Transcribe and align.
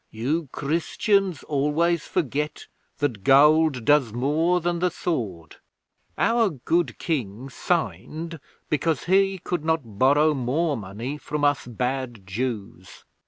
'You 0.09 0.49
Christians 0.51 1.43
always 1.43 2.07
forget 2.07 2.65
that 2.97 3.23
gold 3.23 3.85
does 3.85 4.11
more 4.11 4.59
than 4.59 4.79
the 4.79 4.89
sword. 4.89 5.57
Our 6.17 6.49
good 6.49 6.97
King 6.97 7.51
signed 7.51 8.39
because 8.67 9.03
he 9.03 9.37
could 9.37 9.63
not 9.63 9.99
borrow 9.99 10.33
more 10.33 10.75
money 10.75 11.19
from 11.19 11.43
us 11.43 11.67
bad 11.67 12.25
Jews.' 12.25 13.05